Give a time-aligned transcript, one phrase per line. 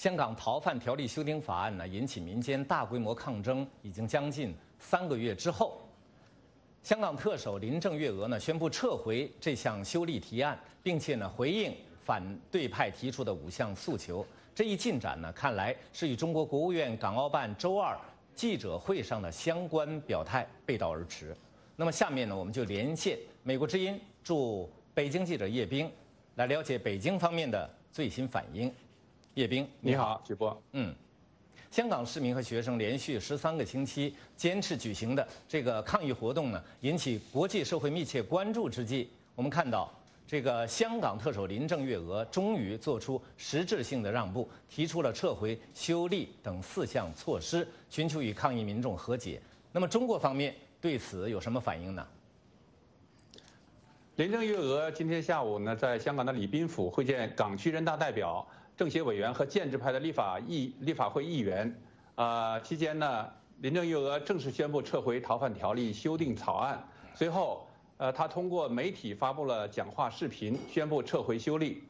[0.00, 5.78] 香港逃犯条例修订法案呢，引起民间大规模抗争，已经将近三个月之后，
[6.82, 14.26] 香港特首林郑月娥呢宣布撤回这项修例提案，并且呢回应反对派提出的五项诉求。
[14.54, 17.94] 这一进展呢，看来是与中国国务院港澳办周二
[18.34, 21.36] 记者会上的相关表态背道而驰。
[21.76, 25.92] 那么下面呢，我们就连线美国之音驻北京记者叶冰，
[26.36, 28.72] 来了解北京方面的最新反应。
[29.34, 30.60] 叶冰，你好，许波。
[30.72, 30.94] 嗯，
[31.70, 39.92] 香港市民和学生连续十三个星期坚持举行的这个抗议活动呢，引起国际社会密切关注之际，我们看到
[40.26, 49.40] 这个香港特首林郑月娥终于做出实质性的让步，提出了撤回修例等四项措施，寻求与抗议民众和解。
[49.70, 50.54] 那么中国方面？
[50.80, 52.06] 对此有什么反应呢？
[54.16, 58.46] 林郑月娥今天下午呢，在香港的礼宾府会见港区人大代表、
[58.80, 61.70] 政协委员和建制派的立法议立法会议员。
[62.14, 66.82] 啊，期间呢，林郑月娥正式宣布撤回逃犯条例修订草案。
[67.14, 71.84] 随后，呃，她通过媒体发布了讲话视频，宣布撤回修例。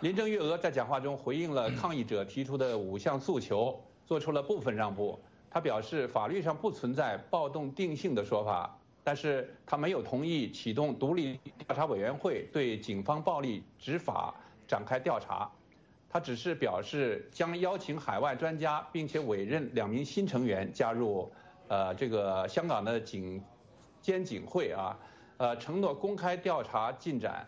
[0.00, 5.16] 林郑月娥在讲话中回应了抗议者提出的五项诉求，做出了部分让步。
[5.48, 14.34] 他表示，法律上不存在暴动定性的说法，但是他没有同意启动独立调查委员会对警方暴力执法
[14.66, 15.48] 展开调查。
[16.14, 21.28] 他只是表示将邀请海外专家，并且委任两名新成员加入，
[21.66, 23.42] 呃，这个香港的警
[24.00, 24.96] 监警会啊，
[25.38, 27.44] 呃，承诺公开调查进展。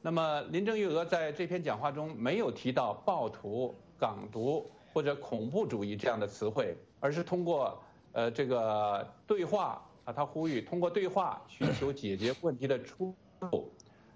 [0.00, 6.76] 那么林郑月娥在这篇讲话中没有提到暴徒、港独或者恐怖主义这样的词汇。
[6.98, 7.80] 而是通过
[8.10, 13.70] 呃这个对话啊，他呼吁通过对话寻求解决问题的出路，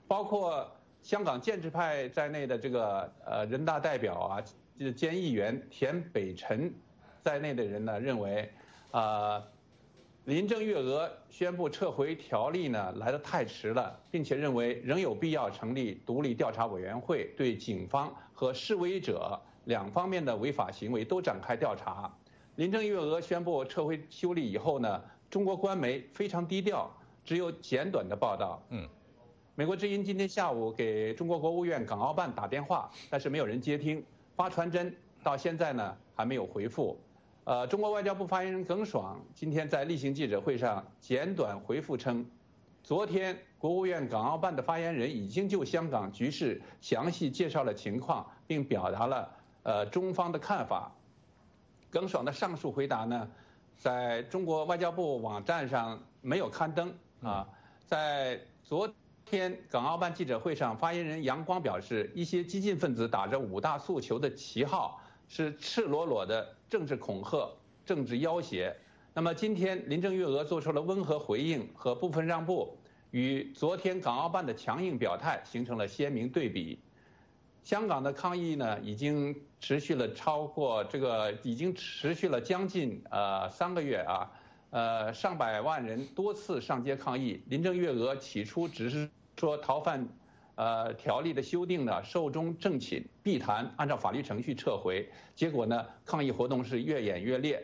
[0.09, 0.69] 包括
[1.07, 4.45] 香港建制派在内的这个呃人大代表啊，
[4.97, 6.75] 兼议员田北辰
[7.23, 8.51] 在内的人呢认为，
[8.91, 9.41] 啊
[10.25, 22.13] 林郑月娥宣布撤回条例呢来得太迟了，并且认为仍有必要成立独立调查委员会对警方和示威者两方面的违法行为都展开调查。
[22.57, 26.91] 林郑月娥宣布撤回修例以后呢，中国官媒非常低调，
[27.25, 28.61] 只有简短的报道。
[28.70, 28.89] 嗯，
[29.58, 36.94] 美国之音今天下午给中国国务院港澳办打电话，但是没有人接听，发传真到现在呢还没有回复。
[37.44, 42.22] 呃，中国外交部发言人耿爽今天在例行记者会上简短回复称，
[42.83, 49.30] 昨天国务院港澳办的发言人已经就香港局势详细介绍了情况，并表达了
[49.62, 50.92] 呃中方的看法。
[51.90, 53.27] 耿爽的上述回答呢，
[53.78, 57.48] 在中国外交部网站上没有刊登啊。
[57.86, 58.86] 在昨
[59.27, 67.51] 天港澳办记者会上，发言人杨光表示，一些激进分子打着五大诉求的旗号，是赤裸裸的政治恐吓、
[67.85, 68.73] 政治要挟。
[69.13, 72.79] 那么今天林郑月娥做出了温和回应和部分让步，
[73.11, 76.79] 与昨天港澳办的强硬表态形成了鲜明对比。
[77.65, 84.31] 香港的抗议呢，已经持续了超过这个，已经持续了将近呃三个月啊，
[84.71, 87.43] 呃上百万人多次上街抗议。
[87.49, 90.07] 林郑月娥起初只是说逃犯
[90.55, 95.09] 呃条例的修订呢寿终正寝必谈，按照法律程序撤回。
[95.35, 97.63] 结果呢，抗议活动是越演越烈，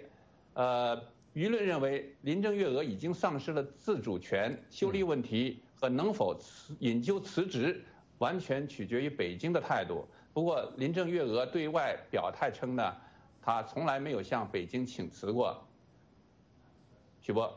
[0.54, 0.96] 呃
[1.34, 7.84] 舆论认为林郑月娥已经丧失了自主权，修例问题和能否辞引咎辞职。
[8.18, 10.06] 完全取决于北京的态度。
[10.32, 12.96] 不过，林郑月娥对外表态称呢，
[13.40, 15.60] 她从来没有向北京请辞过。
[17.24, 17.56] 徐波，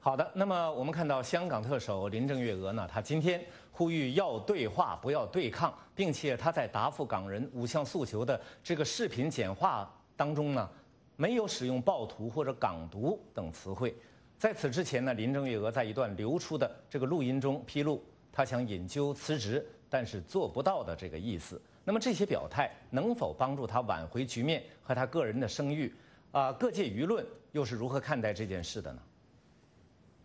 [0.00, 0.28] 好的。
[0.34, 3.40] 那么我们看到香港特首林郑月娥呢，她今天
[3.70, 10.68] 呼吁要对话，不要对抗，并且她在答复港人五项诉求的这个视频简化当中呢，
[11.14, 13.94] 没有使用暴徒或者港独等词汇。
[14.36, 18.02] 在此之前呢，林郑月娥在一段流出的这个录音中披露。
[18.32, 21.62] 她想引咎辞职，但是做不到的这个意思。
[21.84, 25.94] 那么这些表态能否帮助她挽回局面和她个人的声誉？
[26.36, 29.00] 啊，各界舆论又是如何看待这件事的呢？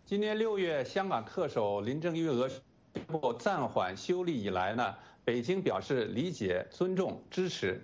[0.04, 2.60] 今年六月，香港特首林郑月娥宣
[3.06, 4.94] 布暂缓修例以来呢，
[5.24, 7.80] 北京表示理解、尊重、支持。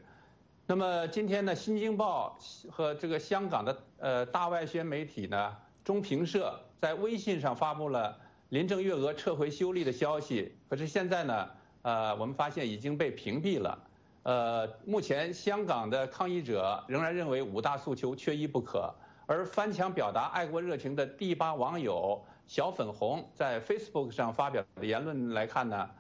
[0.67, 2.39] 那么今天呢，《新京报》
[2.71, 8.15] 和这个香港的呃大外宣媒体呢，中评社在微信上发布了。
[8.51, 11.49] 林郑月娥撤回修例的消息，可是现在呢，
[11.81, 13.83] 呃，我们发现已经被屏蔽了。
[14.23, 18.93] 呃，目前香港的抗议者仍然认为五大诉求缺一不可。
[19.27, 25.91] 而翻墙表达爱国热情的第八网友小粉红在 Facebook 上发表的言论来看呢，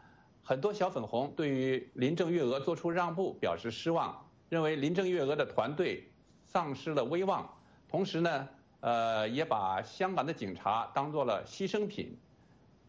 [0.42, 4.18] 很多小粉红对于林郑月娥做出让步表示失望。
[4.48, 6.10] 认为林郑月娥的团队
[6.46, 7.46] 丧失了威望，
[7.86, 8.48] 同时呢，
[8.80, 12.18] 呃，也把香港的警察当做了牺牲品。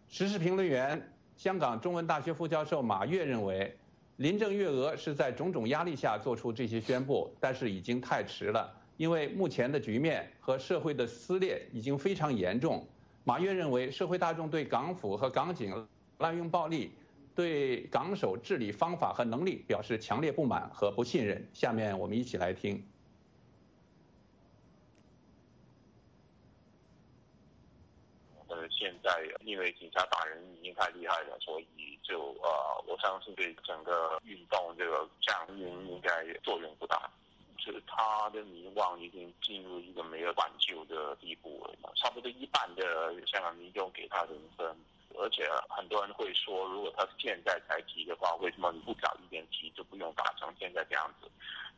[0.08, 3.78] 时事评论员、香港中文大学副教授马跃认为，
[4.20, 12.86] 林郑月娥是在种种压力下做出这些宣布，但是已经太迟了，因为目前的局面和社会的撕裂已经非常严重。
[13.24, 15.74] 马跃认为，社会大众对港府和港警
[16.18, 16.92] 滥用暴力。
[17.34, 21.42] 对港首治理方法和能力表示强烈不满和不信任。
[21.54, 22.84] 下面我们一起来听。
[28.50, 37.10] 呃，现在因为警察打人已经太厉害了，所以就呃，我相信对整个运动这个降温应该作用不大。
[37.62, 44.66] 是他的迷望已经进入一个没有挽救的地步了，差不多一半的香港民众给他零分。
[45.22, 51.30] 而且很多人会说，如果他现在才提的话，为什么你不早一点提，就不用打成现在这样子？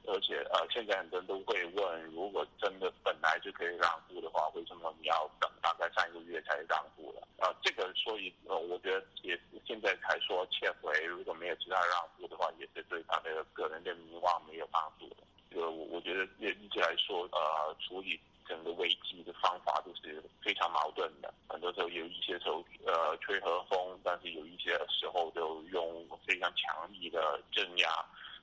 [0.08, 7.22] 而且呃，现在很多人都会问，如果真的本来就可以让步的话，为什么你要等大概三个月才让步了？
[7.38, 15.18] 啊，这个所以呃，我觉得也现在才说撤回，如果没有其他让步的话，也是对他的个人的名望没有帮助的。
[15.52, 18.20] 这个我我觉得也一直来说，呃，处理。
[18.48, 27.88] 整个危机的方法都是非常矛盾的，很多时候有一些时候呃吹和风，但是有一些时候就用非常强力的镇压，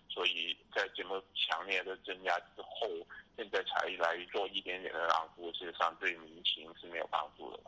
[0.08, 2.88] 所以在这么强烈的镇压之后，
[3.36, 7.60] 现在才来做一点点的让步，事实上对民情是没有帮助的。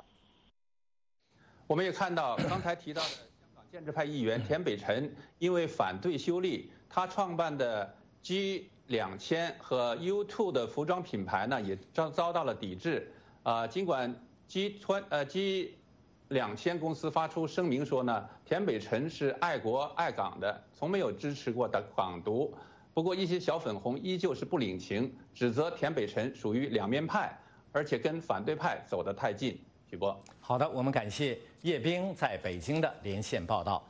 [1.67, 8.69] 我们也看到刚才提到的香港建制派议员田北辰，因为反对修例，他创办的 G。
[8.91, 13.09] 两千和 U2 的服装品牌呢，也遭遭到了抵制。
[13.45, 14.13] 啊，尽管
[14.49, 15.77] G 川呃 G
[16.31, 22.53] 两千公司发出声明说呢，田北辰是爱国爱港的，从没有支持过的港独。
[22.93, 27.33] 不过一些小粉红依旧是不领情，指责田北辰属于两面派，
[27.71, 29.57] 而且跟反对派走得太近。
[29.89, 33.81] 许波，好的，我们感谢叶冰在北京的连线报道。